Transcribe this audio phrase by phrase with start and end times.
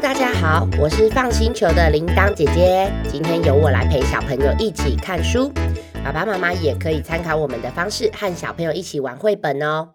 [0.00, 2.92] 大家好，我是放星球的铃铛姐姐。
[3.10, 5.50] 今天由我来陪小朋友一起看书，
[6.04, 9.94] 爸爸妈妈也可以参考我们的方式和小朋友一起玩绘本哦。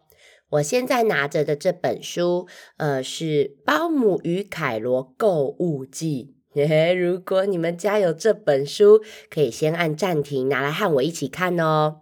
[0.49, 2.47] 我现在拿着的这本书，
[2.77, 3.25] 呃，是
[3.63, 6.33] 《包姆与凯罗购物记》。
[6.55, 11.97] 嘿 嘿，如果你们家有这本书，可以先按暂停，拿来和我一起看哦。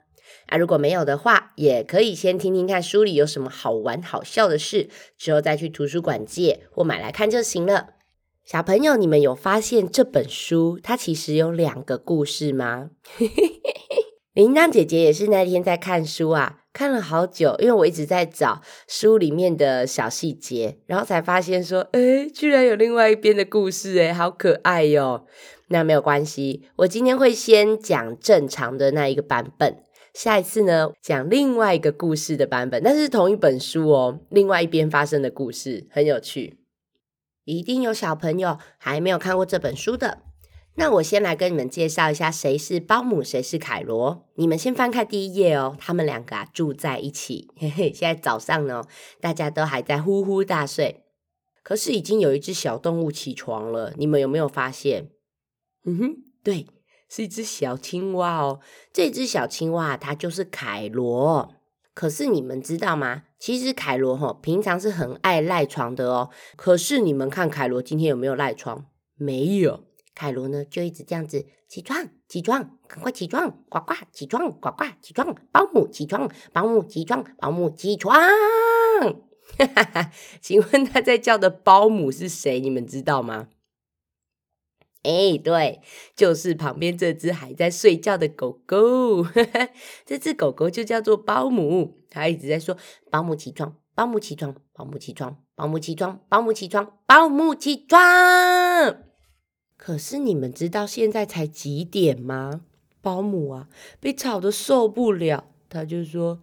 [0.50, 7.90] 啊，如果没有的话，也可以先听听看书里有什么好玩好笑的事，之后再去图书馆借或买来看就行了。
[8.44, 12.90] 小朋友，你们有发现这本书它其实有两个故事吗？
[14.34, 25.26] 铃铛姐姐也是那天在看书啊，看了好久，因为我一直在找书里面的小细节，然后才发现说，哎，居然有另外一边的故事，哎，好可爱哟。
[25.68, 29.84] 那没有关系，我今天会先讲正常的那一个版本。
[30.14, 36.60] 下一次呢，讲另外一个故事的版本，但是同一本书哦，另外一边发生的故事很有趣，
[37.46, 40.24] 一定有小朋友还没有看过这本书的。
[40.76, 44.30] 那我先来跟你们介绍一下，谁是包姆，谁是凯罗。
[44.36, 47.50] 你们先翻开第一页哦，他们两个啊住在一起。
[47.58, 48.84] 嘿嘿，现在早上呢，
[49.20, 51.04] 大家都还在呼呼大睡，
[51.64, 53.94] 可是已经有一只小动物起床了。
[53.98, 55.10] 你们有没有发现？
[55.84, 56.66] 嗯哼，对。
[57.10, 58.60] 是一只小青蛙哦，
[58.94, 61.56] 这只小青蛙它就是凯罗。
[61.94, 63.24] 可是你们知道吗？
[63.38, 66.30] 其实凯罗哈平常是很爱赖床的哦。
[66.56, 68.86] 可是你们看凯罗今天有没有赖床？
[69.16, 69.84] 没有。
[70.16, 78.16] 凯罗呢就一直这样子起床，起床，赶快起床，呱呱起床，呱呱起床，保姆起床，保姆起床，保姆起床。
[79.58, 80.12] 哈哈哈，
[80.42, 82.60] 请问他在叫的保姆是谁？
[82.60, 83.48] 你们知道吗？
[85.10, 85.82] 哎，对，
[86.16, 89.26] 就是旁边这只还在睡觉的狗狗。
[90.06, 92.78] 这只狗狗就叫做保姆，它一直在说
[93.10, 98.98] ：“保姆起床，保姆起床，保姆起床，保姆起床，保姆起床，保姆起床。”
[99.78, 102.62] 可是你们知道现在才几点吗？
[103.02, 103.68] 保姆啊，
[104.00, 106.42] 被吵得受不了，他就说：“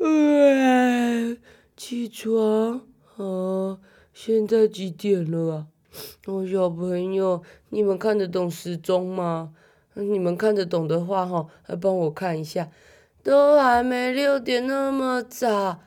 [0.00, 1.38] 嗯
[1.76, 2.86] 起床
[3.16, 3.78] 啊，
[4.12, 5.66] 现在几点了啊？”
[6.26, 9.54] 哦，小朋友，你们看得懂时钟吗？
[9.94, 12.70] 你们看得懂的话，哈，来帮我看一下，
[13.22, 15.80] 都还没六点那么早。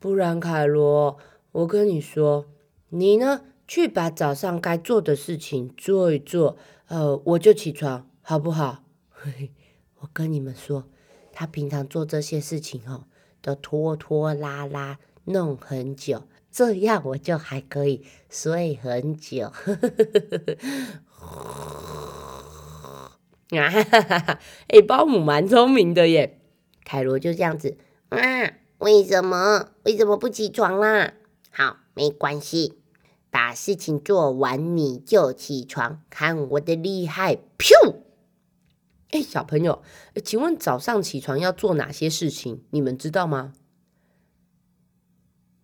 [0.00, 1.16] 不然，凯罗，
[1.52, 2.46] 我跟你说，
[2.88, 6.56] 你呢，去把早上该做的事情做一做，
[6.88, 8.82] 呃，我就起床，好不好？
[9.08, 9.52] 嘿嘿，
[10.00, 10.84] 我跟你们说，
[11.32, 13.04] 他平常做这些事情，哦，
[13.40, 16.24] 都拖拖拉拉，弄很久。
[16.54, 19.46] 这样我就还可以睡很久，
[23.50, 24.38] 啊哈哈哈哈！
[24.68, 26.40] 哎，保姆蛮聪明的耶。
[26.84, 27.76] 凯罗就这样子，
[28.10, 28.20] 啊，
[28.78, 29.70] 为什么？
[29.82, 31.14] 为什么不起床啦？
[31.50, 32.78] 好，没关系，
[33.30, 37.34] 把事情做完你就起床，看我的厉害！
[37.58, 37.96] 噗！
[39.10, 39.82] 哎，小朋友，
[40.24, 42.62] 请问早上起床要做哪些事情？
[42.70, 43.54] 你们知道吗？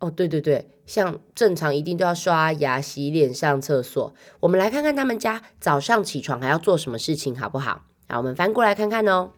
[0.00, 4.12] 哦，对对对，像正常一定都要刷牙、洗脸、上厕所。
[4.40, 7.84] 我们来看看他们家早上起床还要做什么事情，好不好？
[8.08, 9.30] 好，我们翻过来看看哦。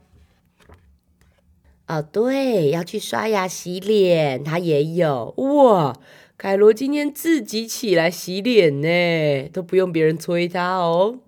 [1.88, 5.94] 哦，对，要去刷牙、洗脸，他也有哇。
[6.38, 11.18] 凯罗今天自己起来洗脸呢，都不用别人催他哦。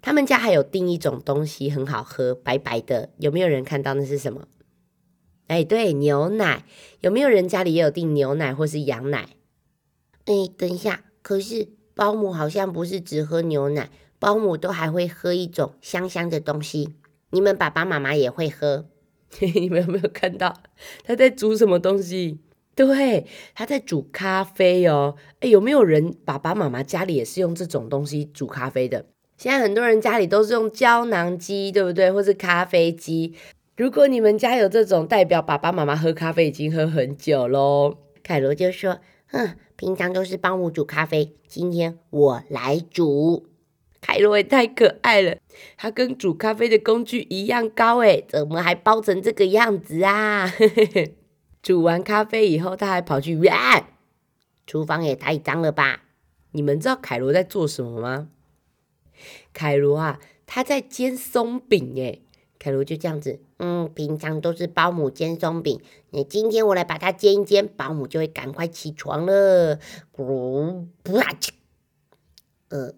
[0.00, 4.48] 他们家还有订一种东西，很好喝，白白的，有没有人看到那是什么？
[5.48, 6.64] 哎，对，牛奶
[7.00, 9.28] 有没有人家里也有订牛奶或是羊奶？
[10.24, 16.94] 哎，等一下，可是保姆好像不是只喝牛奶，保姆都还会喝一种香香的东西。
[17.30, 18.86] 你们爸爸妈妈也会喝？
[19.54, 20.62] 你们有没有看到
[21.04, 22.40] 他在煮什么东西？
[22.74, 25.16] 对，他在煮咖啡哦。
[25.40, 29.06] 哎，有没有人爸爸妈妈家里也是用这种东西煮咖啡的？
[29.36, 32.10] 现在很多人家里都是用胶囊机，对不对？
[32.10, 33.34] 或是咖啡机。
[33.76, 37.98] 如果你们家有这种，代表爸爸妈妈喝咖啡已经喝很久喽。
[38.22, 43.46] 凯罗就说：“哼，平常都是帮我煮咖啡，今天我来煮。”
[44.00, 45.36] 凯罗也太可爱了，
[45.76, 50.50] 他跟煮咖啡的工具一样高诶，怎么还包成这个样子啊？
[51.60, 53.38] 煮完咖啡以后，他还跑去，
[54.66, 56.04] 厨房也太脏了吧？
[56.52, 58.28] 你们知道凯罗在做什么吗？
[59.52, 62.22] 凯罗啊，他在煎松饼诶。
[62.58, 65.80] 凯罗就这样子，嗯，平常都是保姆煎松饼，
[66.10, 69.78] 你今天我来把它煎一煎，保姆就会赶快起床了。
[70.14, 71.48] 咕啪叽，
[72.68, 72.92] 呃，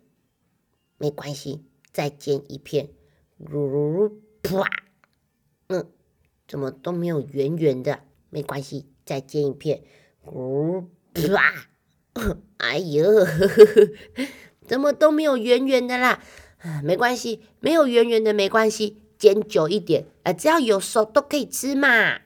[0.97, 1.63] 没关系，
[1.93, 2.89] 再煎一片。
[3.41, 4.13] 咕
[4.43, 4.69] 啪，
[5.69, 5.87] 嗯，
[6.49, 8.01] 怎么都没有圆圆的？
[8.31, 9.83] 没关系，再煎一片。
[10.27, 11.69] 咕啪，
[12.57, 13.05] 哎呦，
[14.67, 16.21] 怎么都没有圆圆的啦？
[16.83, 22.21] 没关系，没有圆圆的没关系，煎久一点，呃，只要有熟都可以吃嘛。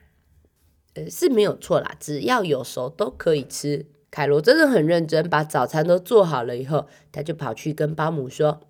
[0.93, 3.87] 呃，是没有错啦，只要有熟都可以吃。
[4.11, 8.61] 凯罗真的很认真，把早餐都做好了以后，他就跑去跟保姆说：“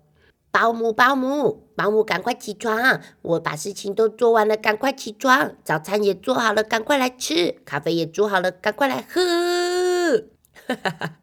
[0.50, 3.02] 保姆，保姆，保姆，赶快起床！
[3.20, 5.54] 我把事情都做完了，赶快起床！
[5.62, 7.56] 早餐也做好了，赶快来吃！
[7.66, 9.20] 咖啡也煮好了，赶快来喝！”
[10.66, 11.18] 哈哈哈，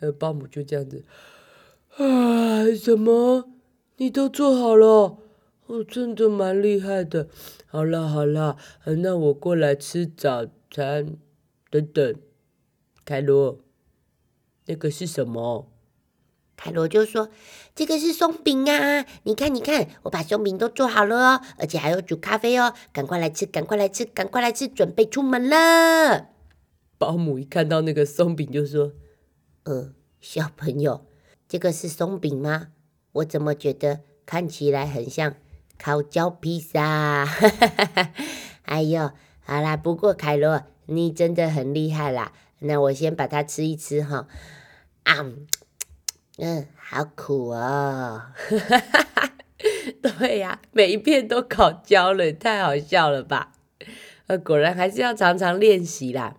[0.00, 1.04] 呃，保姆就这样子，
[1.96, 3.50] 啊，什么？
[3.98, 5.18] 你都做好了？
[5.66, 7.28] 哦，真的蛮厉害的。
[7.66, 11.16] 好了好了，那我过来吃早餐。
[11.70, 12.14] 等等。
[13.04, 13.58] 凯罗，
[14.66, 15.72] 那个是什么？
[16.54, 17.30] 凯罗就说
[17.74, 19.06] ：“这个是松饼啊！
[19.24, 26.28] 你看，你看，我把松饼都做好了哦，而且还有煮咖啡哦，赶快来吃，赶快来吃，赶快来吃，准备出门了。
[26.98, 28.92] ”保姆一看到那个松饼，就说
[29.64, 31.06] ：“呃，小朋友，
[31.48, 32.68] 这个是松饼吗？
[33.12, 35.34] 我怎么觉得看起来很像
[35.82, 37.26] 烤焦披萨？”
[38.62, 42.32] 哎呦，好啦，不过凯罗，你真的很厉害啦！
[42.60, 44.28] 那我先把它吃一吃哈，
[45.02, 45.26] 啊，
[46.38, 48.22] 嗯，好苦哦，
[50.00, 53.50] 对呀，每一片都烤焦了，太好笑了吧？
[54.28, 56.36] 呃，果然还是要常常练习啦。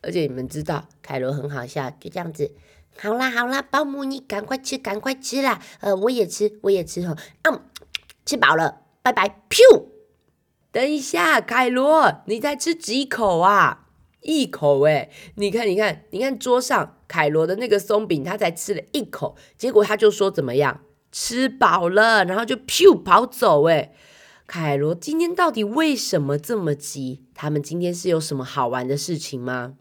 [0.00, 2.50] 而且你们知道，凯罗很好笑，就这样子，
[2.98, 7.60] 好啦好啦，保姆你赶快吃，赶快吃啦，呃，我也吃，我也吃哈，嗯，
[8.30, 9.86] 吃饱了，拜拜，噗，
[10.70, 13.88] 等一下，凯罗，你在吃几口啊？
[14.20, 23.92] 一口哎，你看，你看，你看桌上凯罗的那个松饼，他才吃了一口，结果他就说怎么样，吃饱了，然后就噗跑走哎。
[24.46, 27.24] 凯罗今天到底为什么这么急？
[27.34, 29.74] 他们今天是有什么好玩的事情吗？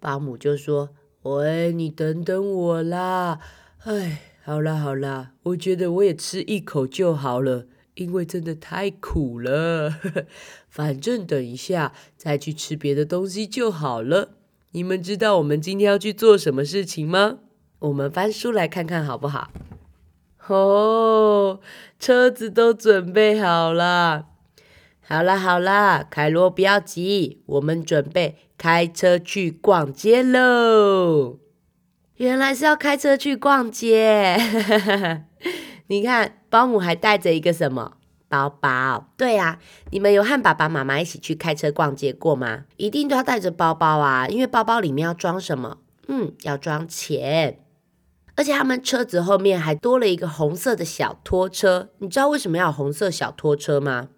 [0.00, 0.88] 保姆就说
[1.22, 3.38] ：“喂，你等等我啦。
[3.84, 7.66] 哎，好啦好啦，我觉得我也吃一口就好了。”
[7.96, 9.92] 因为真的太苦了，
[10.70, 14.30] 反正等一下再去吃别的东西就好了。
[14.70, 17.40] 你们知道我们今天要去做什么事情吗？
[17.80, 19.50] 我们翻书来看看好不好？
[20.46, 21.60] 哦，
[21.98, 24.28] 车子都准备好了。
[25.02, 31.38] 好啦好啦，凯罗不要急，我们准备开车去逛街喽。
[32.20, 34.36] 原来是要开车去逛街，
[35.88, 36.36] 你看。
[36.50, 37.92] 保姆还带着一个什么
[38.28, 39.06] 包包？
[39.16, 39.60] 对呀，
[39.92, 42.64] 你们有和爸爸妈妈一起去开车逛街过吗？
[42.76, 45.78] 一定都要带着包包啊，因为包包里面要装什么？
[46.08, 47.60] 嗯，要装钱。
[48.34, 51.90] 而且他们车子后面还多了一个红色的小拖车。
[51.98, 54.08] 你知道为什么要红色小拖车吗？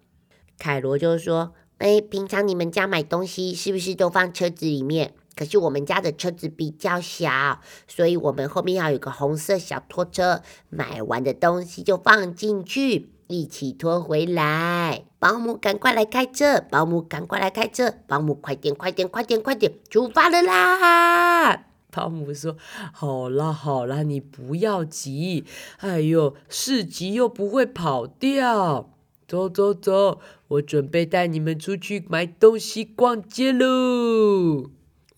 [0.57, 15.05] 凯罗就说：“哎，平常你们家买东西是不是都放车子里面？”可是我们家的车子比较小，所以我们后面要有个红色小拖车，买完的东西就放进去，一起拖回来。
[15.19, 21.65] 保姆赶快来开车，保姆赶快来开车，保姆快点快点快点快点出发了啦！
[21.89, 22.57] 保姆说
[22.91, 25.45] ：“好啦好啦，你不要急，
[25.77, 28.89] 哎呦，市集又不会跑掉，
[29.27, 34.71] 走走走，我准备带你们出去买东西逛街喽。”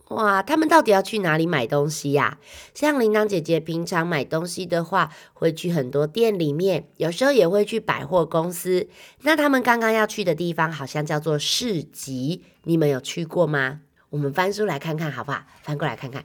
[0.10, 2.38] 哇，他们到底要去哪里买东西呀？
[2.76, 8.88] 像铃铛姐姐平常买东西的话，会去很多店里面，有时候也会去百货公司。
[9.24, 13.82] 那他们刚刚要去的地方好像叫做市集，你们有去过吗？
[14.12, 15.44] 我们翻书来看看好不好？
[15.64, 16.24] 翻过来看看。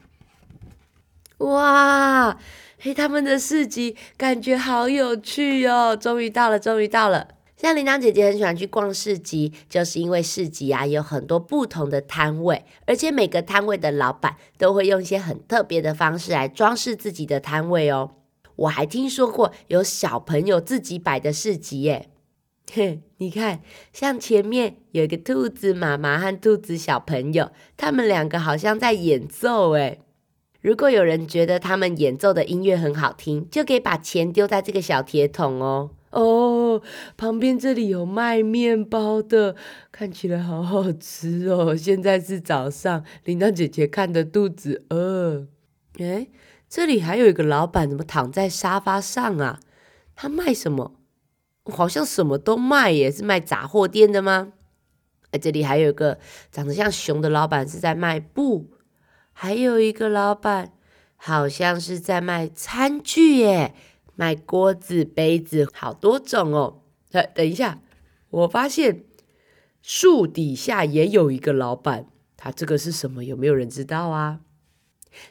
[1.38, 2.36] 哇，
[2.78, 5.96] 嘿，他们的市集感觉好有趣哦！
[5.96, 7.28] 终于到了，终于到了。
[7.60, 18.12] 像铃铛姐姐很喜欢去逛市集，就是因为市集啊有很多不同的摊位，而且每个摊位的老板都会用一些很特别的方式来装饰自己的摊位哦。
[18.56, 22.08] 我还听说过有小朋友自己摆的市集耶，
[22.72, 23.60] 嘿，你看，
[23.92, 30.00] 像前面有一个兔子妈妈和兔子小朋友，他们两个好像在演奏诶。
[30.62, 35.90] 如果有人觉得他们演奏的音乐很好听，就可以把钱丢在这个小铁桶哦。
[36.10, 36.82] 哦，
[37.16, 39.54] 旁边这里有卖面包的，
[39.92, 41.76] 看起来好好吃哦。
[41.76, 45.46] 现在是早上，铃铛姐姐看的肚子饿。
[45.98, 46.28] 哎，
[46.68, 49.60] 这里还有一个老板，怎么躺在沙发上啊？
[50.16, 50.96] 他卖什么？
[51.66, 54.52] 好像什么都卖耶，是卖杂货店的吗？
[55.30, 56.18] 哎，这里还有一个
[56.50, 58.72] 长得像熊的老板，是在卖布。
[59.32, 60.72] 还有一个老板，
[61.14, 63.74] 好像是在卖餐具耶。
[64.20, 66.82] 卖锅子、杯子，好多种哦。
[67.10, 67.80] 等等一下，
[68.28, 69.04] 我发现
[69.80, 72.04] 树底下也有一个老板，
[72.36, 73.24] 他这个是什么？
[73.24, 74.40] 有没有人知道啊？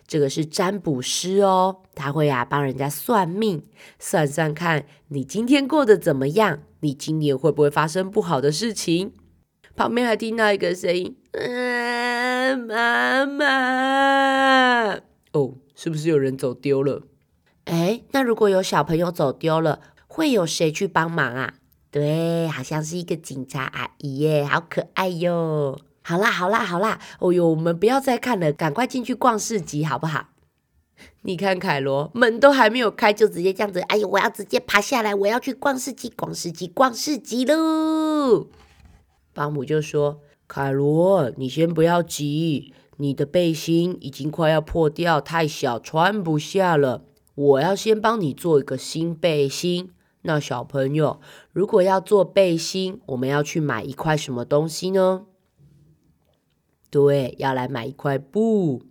[0.08, 3.64] 这个是占卜师哦，他会啊帮人家算命，
[4.00, 9.14] 算算看你今天过得怎么样，你今年会不会发生不好的事情。
[9.76, 14.96] 旁边还听到一个声音，嗯，妈妈，
[15.34, 17.04] 哦，是不是有人走丢了？
[17.70, 21.54] 哎，那如果有小朋友走丢了，会有谁去帮忙啊？
[21.92, 25.80] 对，好像是一个警察阿姨耶，好可爱哟。
[26.02, 27.00] 好啦，好啦，好啦！
[27.20, 30.30] 哦哟，我们不要再看了，赶快进去逛市集好不好？
[31.22, 33.80] 你看凯罗，门都还没有开，就直接这样子。
[33.82, 38.48] 哎呦，我要直接爬下来，我要去逛市集，逛市集，逛市集喽！
[39.34, 47.04] 保姆就说：“凯罗，你先不要急，你的背心已经快要破掉，太小，穿不下了。
[47.40, 49.92] 我要先帮你做一个新背心。
[50.24, 51.22] 那小朋友，
[51.54, 55.26] 如果要做背心，我们要去买一块什么东西呢？”
[56.92, 58.84] 对，要来买一块布。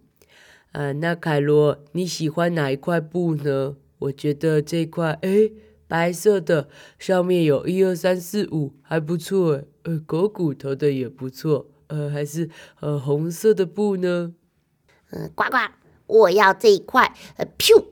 [0.73, 3.77] 呃，那凯罗，你喜欢哪一块布呢？
[3.99, 5.51] 我觉得这块，哎，
[5.87, 9.61] 白色的，上面有一二三四五，还不错。
[9.83, 11.67] 呃，狗骨头的也不错。
[11.89, 12.49] 呃，还是
[12.81, 14.33] 呃红色的布呢？
[15.11, 15.59] 嗯，呱呱，
[16.07, 17.15] 我要这一块。
[17.37, 17.85] 呃，噗。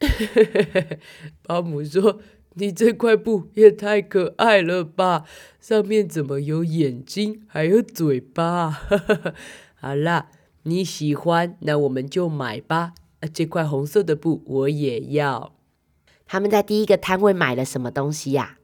[1.42, 2.20] 保姆说。
[2.58, 5.24] 你这块布也太可爱了吧！
[5.60, 8.70] 上面怎么有眼睛，还有嘴巴？
[9.76, 10.30] 好啦，
[10.62, 12.94] 你喜欢，那我们就买吧。
[13.34, 15.52] 这块红色的布我也要。
[16.26, 18.56] 他们在第一个摊位买了什么东西呀？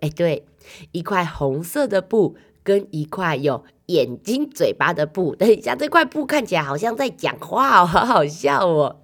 [0.00, 0.44] 哎，对，
[0.90, 5.36] 一块红色的布跟一块有眼睛、嘴巴的布。
[5.36, 9.03] 等一下，这块布看起来好像在讲话哦，好好笑哦。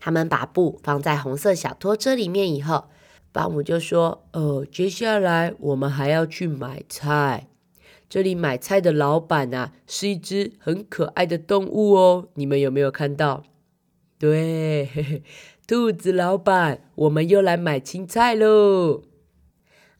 [0.00, 2.86] 他们把布放在红色小拖车里面以后。
[3.32, 7.46] 保姆就说：“呃，接下来我们还要去买菜。
[8.08, 12.28] 这里买菜的老板啊，是一只很可爱的动物哦。
[12.34, 13.44] 你们有没有看到？
[14.18, 15.22] 对，嘿嘿，
[15.64, 19.02] 兔子老板，我们又来买青菜喽。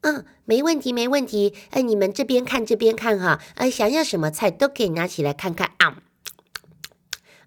[0.00, 1.54] 嗯，没问题，没问题。
[1.70, 3.40] 哎，你们这边看，这边看哈。
[3.54, 6.02] 哎，想要什么菜都可以拿起来看看啊。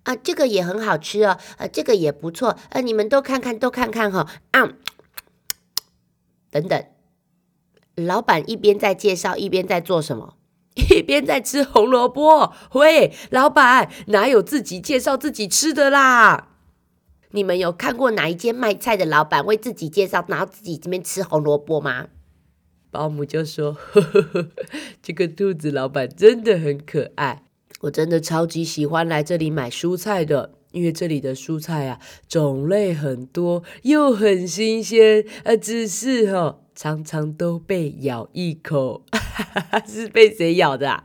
[0.03, 1.37] 啊，这个也很好吃哦。
[1.57, 2.57] 呃，这个也不错。
[2.69, 4.27] 呃，你们都看看，都看看哈。
[4.51, 4.73] 啊。”
[6.51, 6.85] 等等，
[7.95, 10.35] 老板一边在介绍，一边在做什么？
[10.75, 12.53] 一边在吃红萝卜。
[12.73, 16.49] 喂，老板，哪有自己介绍自己吃的啦？
[17.31, 22.09] 你们有看过哪一间卖菜的老板为自己介绍，然后自己这边吃红萝卜吗？
[22.91, 24.49] 保姆就说：“呵呵呵，
[25.01, 27.43] 这个兔子老板真的很可爱，
[27.83, 39.05] 我真的超级喜欢来这里买蔬菜的。”因为这里的蔬菜啊，种类很多，又很新鲜，呃，只是哈，常常都被咬一口，
[39.87, 41.03] 是被谁咬的啊？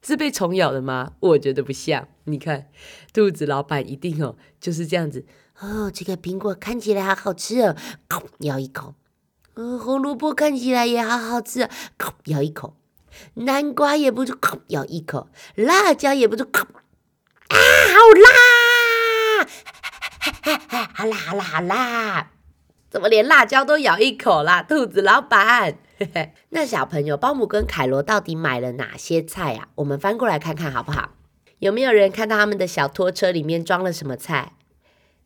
[0.00, 1.14] 是被虫咬的吗？
[1.18, 2.06] 我觉得不像。
[2.26, 2.68] 你看，
[3.12, 5.26] 兔子老板一定哦，就是这样子。
[5.58, 7.74] 哦，这个苹果看起来好好吃哦，
[8.38, 8.94] 咬一口。
[9.54, 11.68] 嗯，红萝卜看起来也好好吃，
[12.26, 12.76] 咬一口。
[13.34, 14.36] 南瓜也不错，
[14.68, 15.28] 咬一口。
[15.54, 18.30] 辣椒也不错，啊，好辣！
[20.94, 22.30] 好啦好啦好啦，
[22.90, 24.62] 怎么连辣椒都咬一口啦？
[24.62, 25.78] 兔子老板，
[26.50, 29.68] 那小朋友保姆跟凯罗到底买了哪些菜啊？
[29.76, 31.14] 我们翻过来看看好不好？
[31.58, 34.52] 有没有人看到他们的小拖车里面装了什么菜？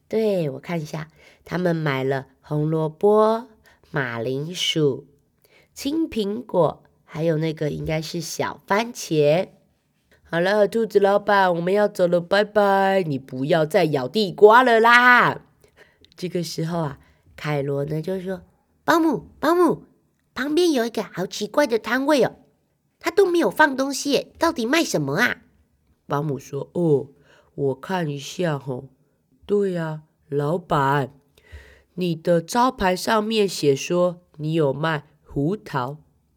[0.09, 1.09] 对我看一下，
[1.45, 3.49] 他们买了红萝卜、
[3.91, 5.09] 马铃薯、
[5.73, 6.84] 青苹果，
[7.15, 9.47] 还有那个应该是小番茄。
[10.25, 13.05] 好了，兔子老板，我们要走了，拜拜！
[13.05, 15.43] 你不要再咬地瓜了啦。
[16.17, 16.99] 这个时候啊，
[17.37, 18.43] 凯罗呢就说
[18.85, 19.85] ：“保姆，保姆，
[20.35, 22.35] 旁边有一个好奇怪的摊位哦，
[22.99, 25.43] 他都没有放东西，到底卖什么啊？”
[26.09, 27.11] 保姆说：“哦，
[27.55, 28.89] 我看一下哦。
[29.47, 31.13] 对呀，老板，
[31.95, 35.99] 你的招牌上面写说你有卖胡桃、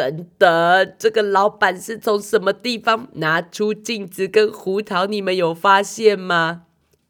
[0.00, 5.04] 等等，这个老板是从什么地方拿出镜子跟胡桃？
[5.04, 6.62] 你们有发现吗？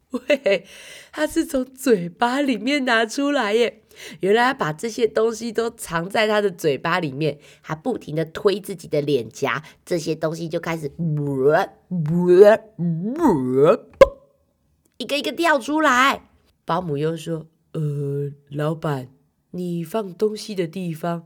[0.09, 0.65] 喂，
[1.13, 3.81] 他是从嘴巴里面拿出来耶！
[4.19, 10.91] 原来他把这些东西都藏在他的嘴巴里面，他不停的推自己的脸颊，这些东西就开始，
[14.97, 16.27] 一个一个掉出来。
[16.65, 19.07] 保姆又说：“呃，老板，
[19.51, 21.25] 你放东西的地方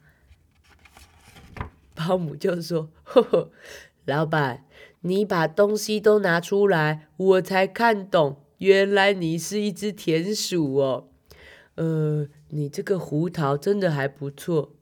[2.07, 3.51] 保姆就说：“呵呵，
[4.05, 4.65] 老板，
[5.01, 11.09] 你把东西都拿出来，我才看懂，原来你是一只田鼠哦。
[11.75, 14.73] 呃，你这个胡桃真的还不错。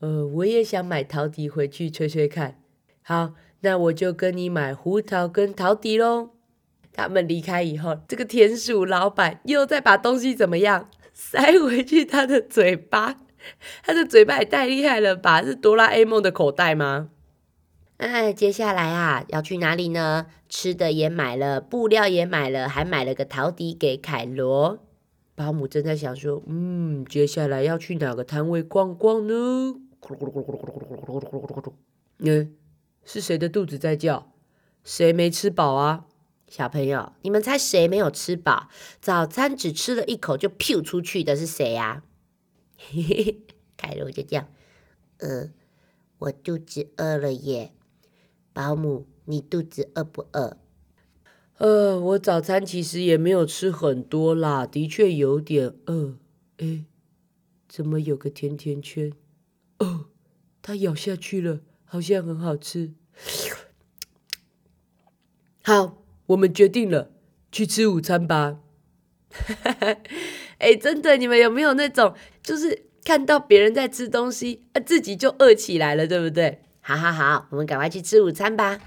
[0.00, 2.60] 呃，我也想买陶笛回去吹吹看。
[3.02, 6.30] 好，那我就跟你买胡桃跟陶笛喽。”
[6.92, 13.20] 他们离开以后，这个田鼠老板又再把东西怎么样塞回去他的嘴巴？
[13.82, 15.42] 他的嘴巴也太厉害了吧？
[15.42, 17.10] 是哆啦 A 梦的口袋吗？
[17.98, 20.26] 哎，接下来啊，要去哪里呢？
[20.48, 24.78] 吃的也买了，布料也买了，还买了个陶笛给凯罗。
[25.34, 29.76] 保姆正在想说，嗯，接下来要去哪个摊位逛逛呢？
[32.18, 32.54] 嗯，
[33.04, 34.30] 是谁的肚子在叫？
[34.84, 36.04] 谁没吃饱啊？
[36.48, 38.68] 小朋友，你们猜谁没有吃饱？
[39.00, 42.02] 早餐只吃了一口就噗出去的是谁呀？
[42.02, 42.15] 嘿嘿，
[43.76, 44.48] 凯罗就这样，
[45.18, 45.50] 呃，
[46.18, 47.72] 我肚子饿了耶。
[48.52, 50.58] 保姆，你肚子饿不饿？
[51.58, 56.16] 呃，我早餐其实也没有吃很多啦，的确有点饿。
[56.58, 56.84] 哎，
[57.68, 59.12] 怎么有个甜甜圈？
[59.78, 60.06] 哦，
[60.62, 62.94] 它咬下去了，好像很好吃。
[65.62, 66.02] 好。
[66.30, 67.12] 我们决定了，
[67.52, 68.58] 去吃午餐吧。
[70.58, 76.62] 哎，真的，你们有没有那种，就是看到别人在吃东西，啊，自己就饿起来了，对不对？
[76.80, 78.78] 好好好，我们赶快去吃午餐吧。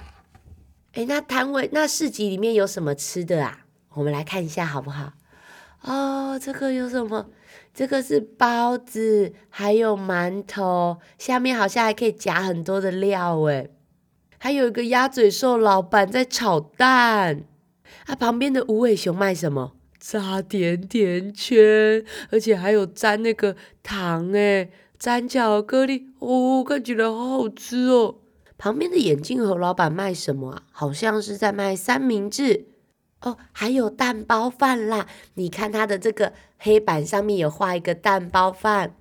[0.93, 3.65] 哎，那摊位、那市集里面有什么吃的啊？
[3.93, 5.13] 我们来看一下好不好？
[5.82, 7.28] 哦，这个有什么？
[7.74, 13.67] 这个是包子，还有馒头，下面好像还可以夹很多的料，哎。
[14.41, 17.43] 还有一个鸭嘴兽老板在炒蛋，
[18.06, 19.74] 啊，旁边的无尾熊卖什么？
[20.00, 28.16] 炸甜甜圈，而且还有沾那个糖诶，沾巧克力，哦，看起来好好吃哦。
[28.58, 30.64] 旁边的眼镜盒老板卖什么啊？
[30.72, 32.66] 好像是在卖三明治
[33.22, 35.08] 哦，还有蛋包饭啦。
[35.36, 38.96] 你看它的这个黑板上面有画一个蛋包饭，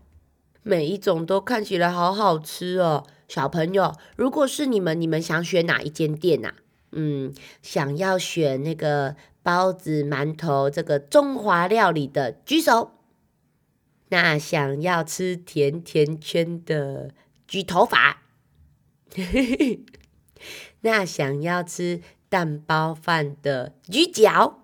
[0.63, 3.05] 每一种都看起来好好吃哦。
[3.27, 6.53] 小朋友，如果是你们，你们想选哪一间店呐？
[6.93, 12.92] 嗯，想要选那个包子、馒头这个中华料理的举手。
[14.11, 17.12] 那想要吃甜甜圈的
[17.46, 18.22] 举头发。
[20.83, 24.61] 那想要吃蛋包饭的举脚。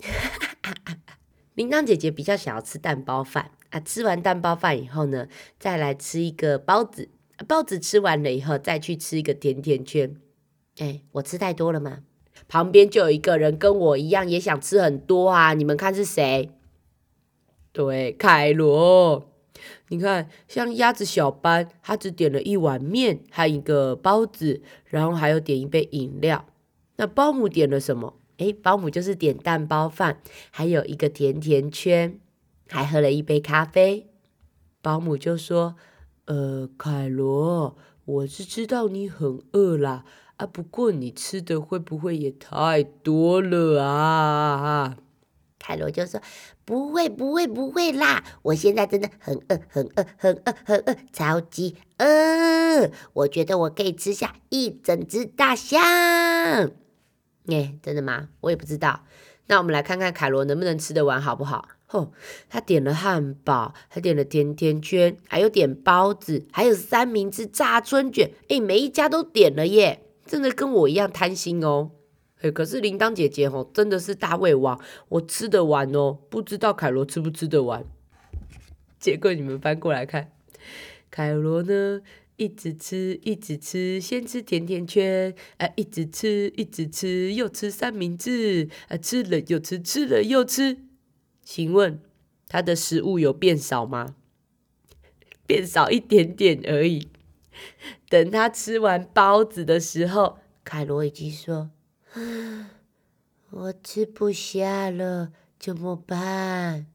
[1.54, 7.10] 铃铛姐姐比较想要吃蛋包饭啊，吃完蛋包饭以后呢，再来吃一个包子。
[7.48, 10.16] 包子吃完了以后，再去吃一个甜甜圈。
[10.78, 12.00] 哎，我吃太多了吗？
[12.48, 15.54] 旁边就有一个人跟我一样，也想吃很多啊！
[15.54, 16.50] 你们看是谁？
[17.72, 19.30] 对，凯罗。
[19.88, 26.46] 你看，像鸭子小班，他只点了一碗面和一个包子，然后还有点一杯饮料。
[26.96, 28.14] 那保姆点了什么？
[28.38, 30.20] 哎，保姆就是点蛋包饭，
[30.50, 32.18] 还有一个甜甜圈，
[32.68, 34.08] 还喝了一杯咖啡。
[34.80, 35.76] 保姆就说。
[36.26, 44.96] 呃，凯罗，我是知道你很饿啦，啊，不过你吃的会不会也太多了啊？
[45.58, 46.20] 凯罗就说
[46.66, 55.80] ：“不会，不会，不会啦，我现在真的很饿，很饿，很饿，很饿，超级饿，我觉得我可以吃下一整只大象。”
[57.46, 58.28] 耶，真的吗？
[58.40, 59.04] 我也不知道。
[59.46, 61.68] 那我们来看看凯罗能不能吃得完，好不好？
[61.90, 62.10] 哦，
[62.50, 71.90] 他点了汉堡，还点了甜甜圈，还有点包子，还有三明治、炸春卷，哎，每一家都点了耶，真的跟我一样贪心哦。
[72.40, 77.84] 哎，可是铃铛姐姐哦，真的是大胃王，我吃得完哦，不知道凯罗吃不吃得完。
[78.98, 80.32] 结果你们翻过来看，
[81.10, 82.00] 凯罗呢，
[82.36, 90.78] 一直吃，一直吃，先吃甜甜圈，啊，一直吃，一直吃，又吃三明治，啊，吃了又吃，吃了又吃。
[91.42, 92.00] 请问
[92.48, 94.16] 他的食物有变少吗？
[95.46, 97.08] 变少一点点而已。
[98.14, 101.70] 等他吃完包子的时候，凯罗已经说
[103.50, 106.86] ：“我吃不下了，怎么办？”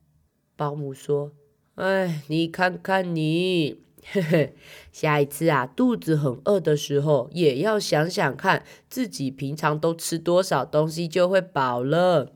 [0.55, 1.33] 保姆说
[1.75, 4.55] ：“哎，你看看你，嘿嘿，
[4.93, 12.31] 下一次啊，肚子很饿的时候，也要想想看自己平常都吃多少东西就会饱了。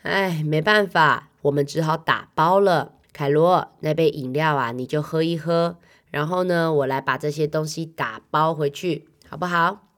[0.00, 2.94] 哎，没办法，我们只好打包了。
[3.12, 5.76] 凯罗，那杯饮料啊，你就喝一喝。
[6.14, 9.88] 然后呢，我来把这些东西打包回去，好不好？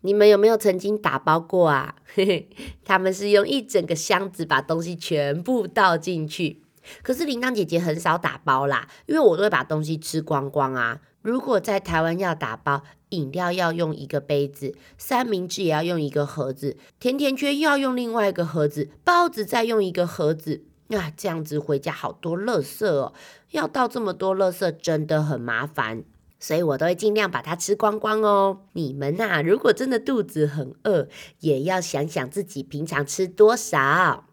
[0.00, 1.96] 你们有没有曾经打包过啊？
[2.14, 2.48] 嘿嘿，
[2.82, 6.62] 他们是用一整个箱子把东西全部倒进去。
[7.02, 11.02] 可是铃铛姐姐很少打包啦，因为我都会把东西吃光光啊。
[11.20, 23.12] 如果在台湾要打包，饮料要用一个杯子，三明治也要用一个盒子，甜甜圈又要用另外一个盒子，包子再用一个盒子，那这样子回家好多垃圾哦，
[23.50, 26.04] 要倒这么多垃圾真的很麻烦，
[26.38, 28.62] 所以我都会尽量把它吃光光哦。
[28.72, 31.08] 你们呐，如果真的肚子很饿，
[31.40, 34.26] 也要想想自己平常吃多少。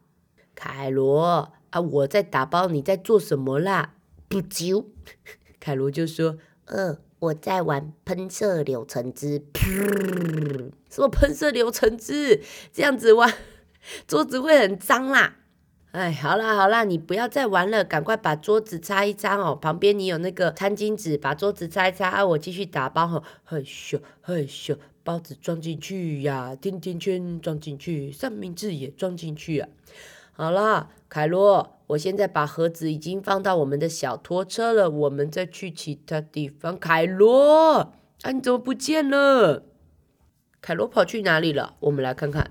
[0.55, 1.53] 凯罗。
[1.73, 1.81] 啊！
[1.81, 3.95] 我在打包，你在做什么啦？
[4.29, 4.91] 不久，
[5.59, 6.37] 凯罗就说
[6.69, 9.43] ：“呃，我在玩喷射柳橙汁。”
[10.87, 12.43] 什么喷射柳橙汁？
[12.71, 13.33] 这样子玩，
[14.07, 15.37] 桌子会很脏啦。
[15.93, 19.55] 哎，好啦好啦，你不要再玩了，赶快把桌子擦一擦哦。
[19.55, 22.09] 旁边你有那个餐巾纸，把桌子擦一擦。
[22.09, 23.21] 啊，我继续打包哈。
[23.43, 29.69] 嘿咻嘿咻，包子装进去呀，甜甜圈装进去，三明治也装进去啊。
[30.31, 36.75] 好啦，凯罗，我现在把盒子已经放到我们的小拖车了，我们再去其他地方。
[36.75, 39.61] 凯罗，啊，你怎么不见了？
[40.59, 41.75] 凯罗跑去哪里了？
[41.81, 42.49] 我们来看看。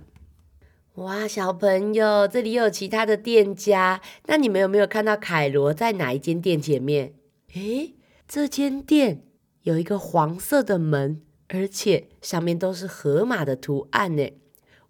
[0.97, 7.15] 哇，小朋友，这里有其他的店家，那你们有没有看到凯罗在哪一间店前面？
[7.55, 7.95] 诶，
[8.29, 9.25] 这间店
[9.63, 14.33] 有一个黄色的门，而且上面都是河马的图案呢。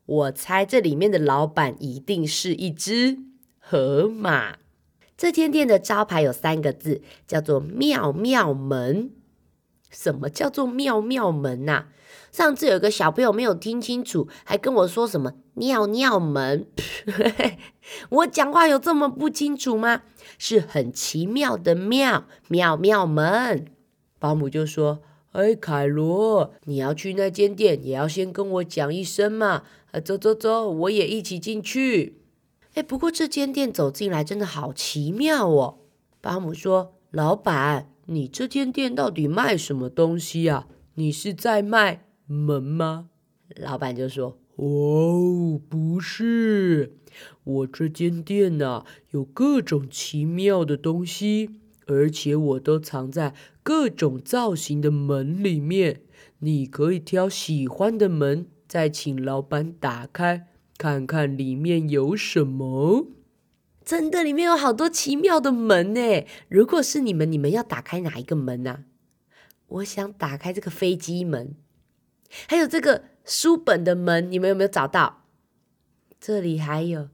[0.05, 3.19] 我猜这里面的老板一定是一只
[3.61, 4.57] 河马。
[5.17, 9.13] 这间店的招牌有三个字，叫做“妙妙门”。
[9.89, 11.87] 什么叫做“妙妙门”呐？
[12.33, 16.67] 上次有个小朋友没有听清楚，还跟我说什么“尿尿门”。
[18.11, 20.03] 我讲话有这么不清楚吗？
[20.39, 23.67] 是很奇妙的“妙妙妙门”。
[24.19, 25.03] 保姆就说。
[25.33, 29.63] 哎，凯罗，你要去那间店，也要先跟我讲一声嘛。
[29.93, 32.21] 啊，走走走，我也一起进去。
[32.75, 35.79] 哎，不过这间店走进来真的好奇妙哦。
[36.21, 40.67] 保姆说：“老板，你这间店到底卖什么东西啊？
[40.97, 43.11] 你是在卖门吗？”
[43.57, 46.97] 老板就说：“哦，不是，
[47.45, 51.51] 我这间店呐，有各种奇妙的东西。”
[51.87, 56.03] 而且我都藏在各种造型的门里面，
[56.39, 60.47] 你可以挑喜欢的门，再请老板打开，
[60.79, 63.09] 看看里面有什么。
[63.85, 66.25] 真的，里面有好多奇妙的门呢！
[66.49, 68.85] 如果是你们，你们要打开哪一个门呢？
[69.67, 71.57] 我想打开这个飞机门，
[72.49, 75.25] 还有这个书本的门，你们有没有找到？
[76.21, 77.09] 这里还有，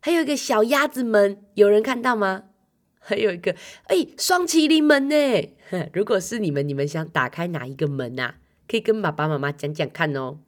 [0.00, 2.44] 还有一个小鸭子门，有人看到吗？
[2.98, 3.54] 还有一个，
[3.88, 5.54] 哎，双麒麟门呢？
[5.92, 8.36] 如果是你们，你们想打开哪一个门啊？
[8.68, 10.38] 可以跟爸爸妈妈讲讲看哦。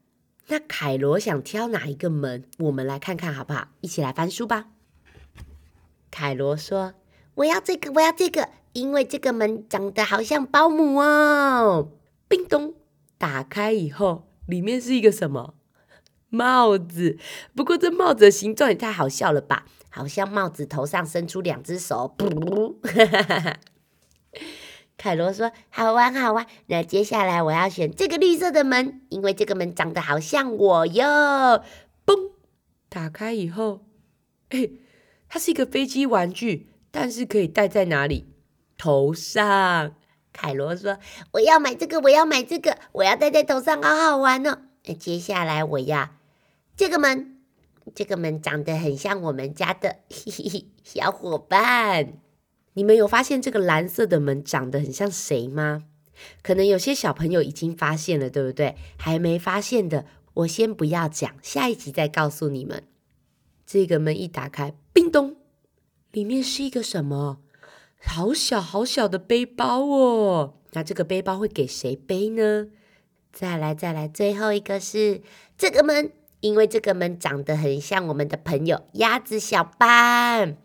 [0.49, 2.45] 那凯罗想挑哪一个门？
[2.59, 3.69] 我们来看看好不好？
[3.81, 4.67] 一起来翻书吧。
[6.11, 6.95] 凯罗说
[7.35, 11.91] ：“我要这个，我要这个，因为这个门长得好像保姆哦。”
[12.31, 12.75] 叮咚，
[13.19, 15.55] 打开以后，里面是一个什么？
[16.29, 17.19] 帽子。
[17.55, 19.67] 不过这帽子的形状也太好笑了吧！
[19.89, 22.75] 好像帽子头上伸出两只手，噗！
[24.97, 26.47] 凯罗说：“好玩，好玩。
[26.67, 31.05] 那接下来我要选这个绿色的门，因为这个门长得好像我哟。”
[32.05, 32.33] 嘣！
[32.89, 33.85] 打开以后，
[34.49, 34.71] 哎，
[35.29, 38.27] 它是一个飞机玩具，但是可以戴在哪里？
[38.77, 39.95] 头上。
[40.35, 40.99] 凯罗说
[41.33, 44.59] ：“我要买这个，我要买这个，我要戴在头上，好好玩哦。”
[44.99, 46.11] 接下来我要
[46.77, 47.31] 这个门。
[47.95, 49.97] 这个门长得很像我们家的
[50.83, 52.15] 小伙伴。
[52.73, 55.85] 你们有发现这个蓝色的门长得很像谁吗？
[56.43, 58.75] 可能有些小朋友已经发现了，对不对？
[58.97, 62.85] 还没发现的，我先不要讲，下一集再告诉你们。
[63.67, 65.37] 这个门一打开，叮咚，
[66.11, 67.41] 里面是一个什么？
[68.07, 70.55] 好小好小的背包哦。
[70.73, 72.69] 那这个背包会给谁背呢？
[73.33, 75.23] 再来再来，最后一个是
[75.57, 76.13] 这个门。
[76.41, 80.59] 因为这个门长得很像我们的朋友鸭子小班，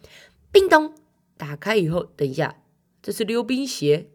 [0.51, 0.93] 叮咚，
[1.37, 2.57] 打开以后，等一下，
[3.01, 4.07] 这是溜冰鞋。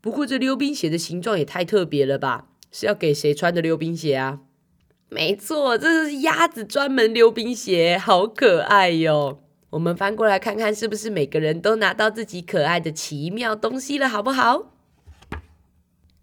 [0.00, 2.48] 不过这溜冰鞋的形状也太特别了吧？
[2.72, 4.40] 是要给谁穿的溜冰鞋啊？
[5.10, 9.43] 没错，这是鸭子专门溜冰鞋，好可爱哟！
[9.74, 14.72] 我们翻过来看看，是不是每个人都拿到自己可爱的奇妙东西了，好不好？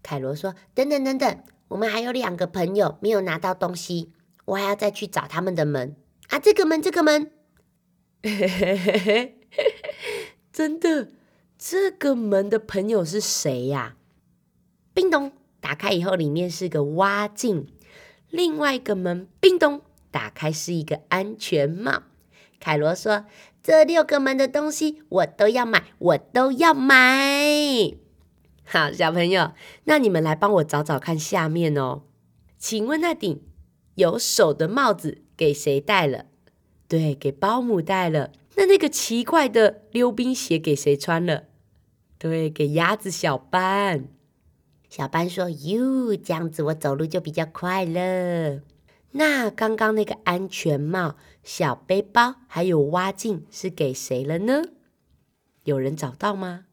[0.02, 4.10] 凯罗说：“等等等等，我们还有两个朋友没有拿到东西，
[4.46, 5.94] 我还要再去找他们的门
[6.30, 6.38] 啊！
[6.38, 7.30] 这个门，这个门。
[10.50, 11.08] ”真的，
[11.58, 13.96] 这个门的朋友是谁呀？
[14.94, 17.66] 叮咚，打开以后，里面是个挖镜。
[18.30, 22.04] 另外一个门，叮咚，打开是一个安全帽。
[22.62, 23.24] 凯罗说
[23.60, 27.92] ：“这六个门的东西我都要买，我都要买。”
[28.64, 29.50] 好，小朋友，
[29.84, 32.02] 那你们来帮我找找看下面哦。
[32.56, 33.42] 请问那顶
[33.96, 36.26] 有手的帽子给谁戴了？
[36.86, 38.30] 对，给保姆戴了。
[38.54, 41.44] 那那个奇怪的溜冰鞋给谁穿了？
[42.16, 44.04] 对，给鸭子小班。
[44.88, 48.60] 小班说：“哟，这样子我走路就比较快了。”
[49.12, 54.62] 那刚刚那个安全帽、小背包还有挖镜是给谁了呢？
[55.64, 56.64] 有人找到吗？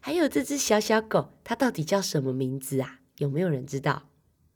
[0.00, 3.00] 还有这只小小狗，它到底叫什么名字啊？
[3.18, 4.04] 有没有人知道？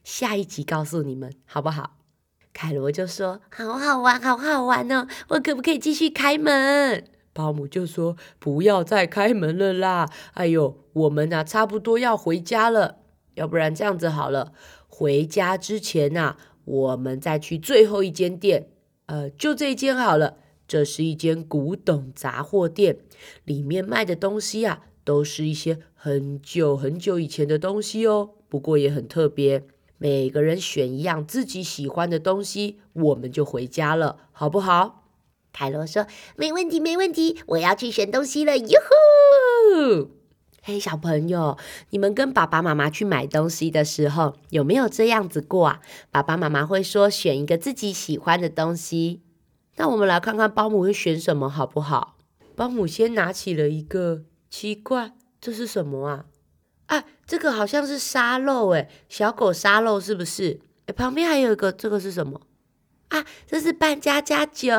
[0.05, 1.97] 下一集告诉你们好不好？
[2.53, 5.07] 凯罗就说：“好好玩，好好玩哦！
[5.29, 10.11] 我可不可以继续开门？”保姆就说：“不要再开门了啦！
[10.35, 12.99] 哎呦，我们啊，差不多要回家了。
[13.35, 14.53] 要不然这样子好了，
[14.88, 18.68] 回家之前呐，我们再去最后一间店。
[19.07, 20.38] 呃，就这一间好了。
[20.68, 22.99] 这是一间古董杂货店，
[23.44, 29.64] 里面卖的东西啊。”都是一些很久很久以前的东西哦，不过也很特别。
[29.99, 35.09] 每个人选一样自己喜欢的东西，我们就回家了，好不好？
[35.53, 40.19] 凯罗说：“没问题，没问题，我要去选东西了。”哟呼！
[40.62, 41.57] 嘿，小朋友，
[41.88, 45.81] 你们跟爸爸妈妈去买东西的时候，有没有这样子过啊？
[46.11, 49.23] 爸爸妈妈会说选一个自己喜欢的东西。
[49.77, 52.16] 那我们来看看保姆会选什么，好不好？
[52.55, 54.25] 保姆先拿起了一个。
[54.51, 56.27] 奇怪，这是什么啊？
[56.87, 60.61] 啊，这个好像是沙漏诶，小狗沙漏是不是？
[60.87, 62.40] 诶旁边还有一个，这个是什么？
[63.09, 64.75] 啊，这是半家家酒。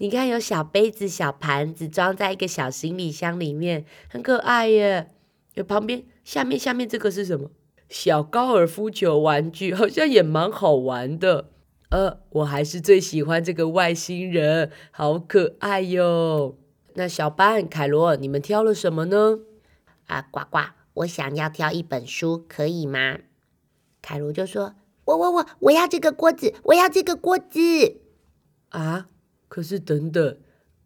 [0.00, 5.10] 你看，有小杯子、小盘子，装在一个小行李箱里面，很可爱耶。
[5.52, 7.50] 有旁边、下面、下面这个是什么？
[7.90, 11.50] 小高尔夫球玩具，好像也蛮好玩的。
[11.90, 16.56] 呃，我还是最喜欢这个外星人，好可爱哟。
[16.94, 19.40] 那小班、凯罗，你们挑了什么呢？
[20.06, 20.60] 啊，呱呱，
[20.94, 23.18] 我想要挑一本书，可以吗？
[24.00, 27.60] 凯罗就说：“我、我、我，我要这个锅子，我要这个锅子。”
[28.70, 29.08] 啊，
[29.50, 30.36] 可是等等，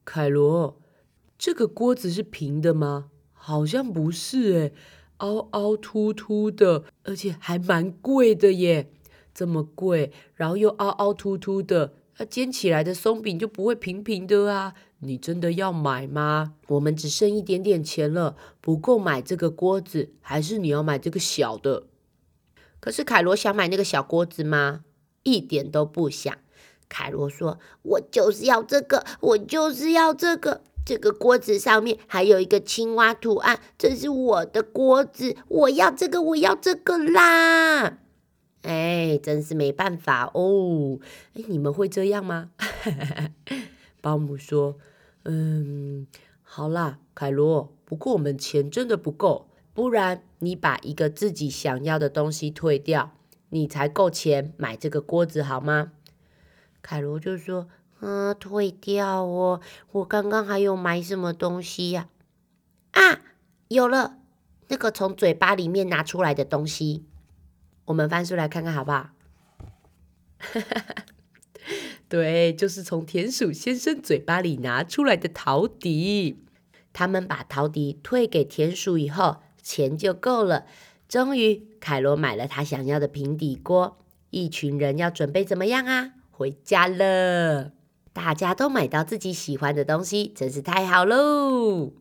[0.07, 0.81] 凯罗，
[1.37, 3.11] 这个锅子是平的吗？
[3.35, 4.73] 好像不是诶，
[5.19, 8.91] 凹凹凸凸的，而且还蛮贵的耶。
[9.35, 14.73] 这么贵，然后又凹凹凸凸的，那煎起来的松饼就不会平平的啊。
[15.01, 16.55] 你真的要买吗？
[16.69, 21.89] 我们只剩一点点钱了，不够买这个锅子，还是你要买这个小的？
[22.81, 24.85] 可是凯罗想买那个小锅子吗？
[25.23, 26.39] 一点都不想。
[26.89, 30.63] 凯罗说：“我就是要这个，我就是要这个。
[30.87, 38.01] 这个锅子上面还有一个青蛙图案，这是我的锅子，我要这个，我要这个啦！”
[38.61, 40.99] 哎，真是没办法哦。
[41.33, 42.51] 哎，你们会这样吗？
[44.03, 44.77] 保姆说。
[45.25, 46.07] 嗯，
[46.43, 47.73] 好啦，凯罗。
[47.87, 53.13] 不过我们钱真的不够，不然你把一个自己想要的东西退掉，
[53.49, 55.93] 你才够钱买这个锅子，好吗？
[56.85, 57.67] 凯罗就说
[58.01, 62.11] ：“啊，退掉哦，我刚刚还有买什么东西呀？
[62.91, 63.23] 啊，
[63.69, 64.19] 有了，
[64.69, 67.07] 那个从嘴巴里面拿出来的东西，
[67.87, 69.09] 我们翻出来看看好不好？”
[70.39, 70.95] 哈哈。
[72.07, 76.45] 对，就是从田鼠先生嘴巴里拿出来的陶笛。
[76.93, 80.67] 他们把陶笛退给田鼠以后，钱就够了。
[81.09, 83.97] 终于，凯罗买了他想要的平底锅。
[84.29, 86.13] 一群人要准备怎么样啊？
[86.37, 87.73] 回家了。
[88.13, 91.93] 大家都买到自己喜欢的东西，真是太好喽！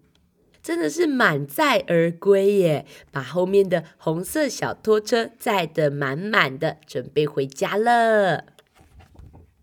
[0.61, 8.45] 真的是满载而归耶，把后面的红色小拖车载得满满的，准备回家了。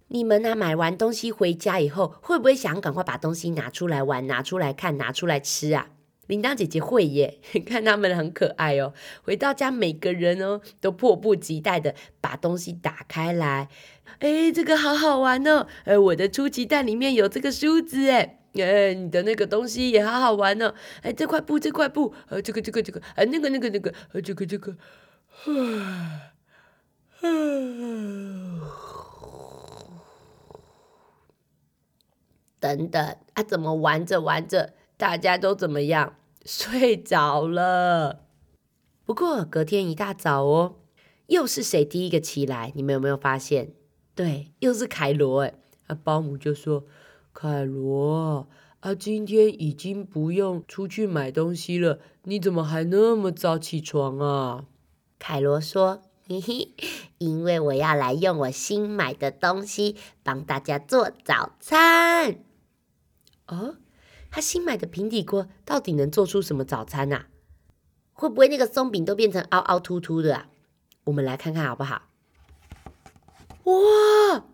[0.09, 0.57] 你们呢？
[0.57, 5.87] 买完东西回家以后，会不会想赶快把东西拿出来玩、拿出来看、拿出来吃啊？
[6.31, 8.95] 铃铛姐姐会耶， 看他们很可爱哦。
[9.25, 13.69] 回到家，每个人哦都迫不及待的把东西打开来。
[14.21, 15.67] 哎，这个好好玩哦！
[15.85, 20.73] 哎，我的出奇蛋里面有这个梳子哎，哎，你的那个东西也好好玩哦。
[21.03, 24.77] 哎，这块布，这块布，呃，这个这个这个，哎，那个那个那个，呃，这个这个，
[25.47, 26.31] 啊。
[32.61, 36.15] 等等啊，怎么玩着玩着，大家都怎么样
[36.45, 38.25] 睡着了？
[39.05, 40.77] 不过隔天一大早哦，
[41.27, 42.73] 又是谁第一个起来？
[42.75, 43.73] 你们有没有发现？
[44.15, 45.55] 对，又是凯罗哎。
[45.87, 46.85] 啊，保姆就说
[47.35, 48.49] ：“凯罗
[48.79, 54.67] 啊，今天已经不用出去买东西了，你怎么还那么早起床啊？”
[55.19, 56.75] 凯罗说：“嘿嘿，
[57.19, 62.39] 因为我要来用我新买的东西帮大家做早餐。”
[63.49, 63.75] 哦，
[64.31, 67.25] 他新买的平底锅到底能做出什么早餐呐？
[68.13, 70.49] 会不会那个松饼都变成凹凹凸凸的啊？
[71.05, 72.03] 我们来看看好不好？
[73.65, 74.45] 哇，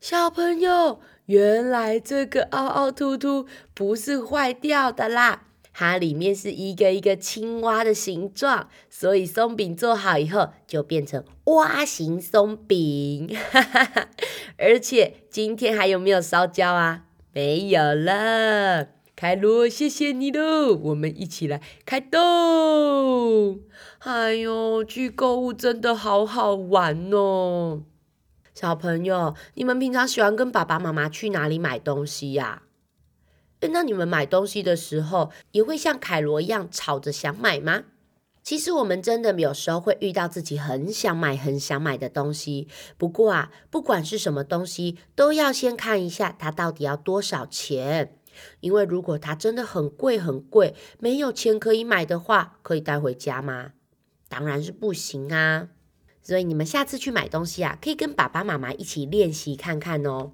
[0.00, 13.36] 小朋友，原来这个凹凹凸凸不是坏掉的啦，它里面是一个一个青蛙的形状，所以松饼做好以后就变成蛙形松饼。
[14.58, 17.05] 而且今天还有没有烧焦啊？
[17.36, 18.88] 没有了。
[19.14, 20.72] 凯罗，谢谢你喽！
[20.74, 23.60] 我们一起来开动。
[23.98, 27.82] 哎呦，去购物真的好好玩哦！
[28.54, 32.62] 小朋友，你们平常喜欢跟爸爸妈妈去哪里买东西呀？
[33.60, 37.82] 那你们买东西的时候，也会像凯罗一样吵着想买吗？
[38.46, 42.68] 其实我们真的有时候会遇到自己很想买、很想买的东西。
[42.96, 48.16] 不过啊，不管是什么东西，都要先看一下它到底要多少钱。
[48.60, 53.72] 因为如果它真的很贵很贵，没有钱可以买的话，可以带回家吗？
[54.28, 55.70] 当然是不行啊！
[56.22, 60.30] 所以你们下次去买东西啊，可以跟爸爸妈妈一起练习看看哦。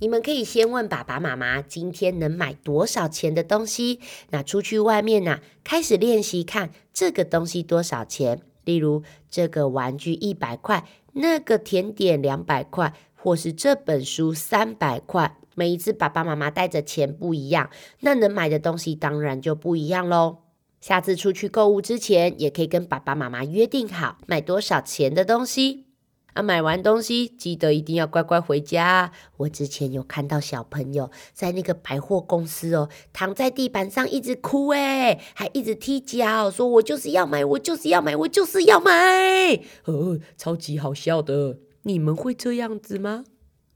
[0.00, 8.42] 你们可以先问爸爸妈妈今天能买多少钱的东西，那出去外面呢，开始练习看这个东西多少钱。
[8.64, 15.38] 例如这个玩具一百块，那个甜点两百块，或是这本书三百块。
[15.54, 20.38] 每一次爸爸妈妈带着钱不一样，那能买的东西当然就不一样喽。
[20.80, 25.86] 下次出去购物之前，也可以跟爸爸妈妈约定好买多少钱的东西。
[26.34, 29.12] 啊，买完东西记得一定要乖乖回家。
[29.38, 39.54] 我之前有看到小朋友在那个百货公司哦，躺在地板上一直哭，诶还一直踢脚，说我就是要买，我就是要买，我就是要买。
[39.84, 41.58] 哦，超级好笑的。
[41.82, 43.24] 你们会这样子吗？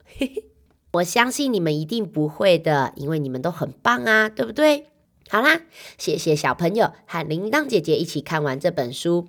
[0.04, 0.44] 嘿嘿。
[0.94, 4.86] 我相信你们一定不会的，因为你们都很棒啊，对不对？
[5.28, 5.60] 好啦，
[5.98, 9.28] 谢谢小朋友和铃铛姐姐一起看完这本书。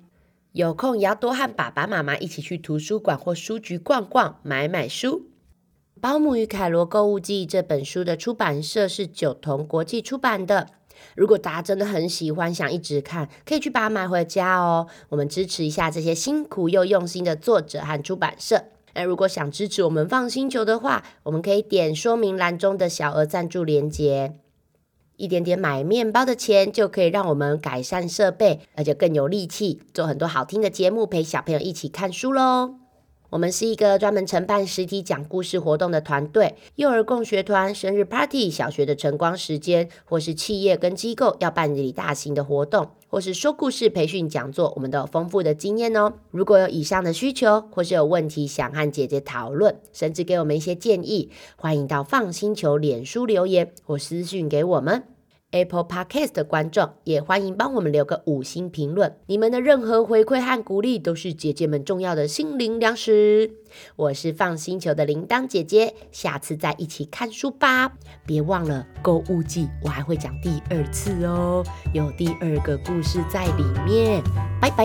[0.52, 5.20] 有空也要多和爸爸妈妈一起去图书馆或书局逛逛，买买书。
[6.00, 10.66] 《保姆与凯罗购物记》这本书的出版社是九童国际出版的。
[11.14, 14.88] 如果大家真的很喜欢，想一直看，可以去把它买回家哦。
[15.10, 18.64] 我们支持一下这些辛苦又用心的作者和出版社。
[18.94, 24.34] 那如果想支持我们放星球的话，我们可以点说明栏中的小额赞助链接，
[25.20, 32.89] 一点点买面包的钱就可以让我们改善设备，而且更有力气做很多好听的节目，陪小朋友一起看书喽。
[33.30, 46.14] 我们是一个专门承办实体讲故事活动的团队，幼儿共学团、生日 party、小学的晨光时间，或是企业跟机构要办理大型的活动，或是说故事培训讲座，我们都有丰富的经验哦。
[46.32, 55.04] 如果有以上的需求，或是有问题想和姐姐讨论，甚至给我们一些建议，欢迎到放心球脸书留言或私讯给我们。
[55.52, 63.50] Apple Podcast 的观众也欢迎帮我们留个五星评论，你们的任何回馈和鼓励都是姐姐们重要的心灵粮食。
[63.96, 67.92] 我是放星球的铃铛姐姐，下次再一起看书吧。
[68.24, 74.22] 别忘了购物季，我还会讲第二次哦，有第二个故事在里面。
[74.60, 74.84] 拜拜。